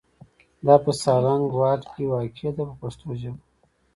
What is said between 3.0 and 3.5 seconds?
ژبه.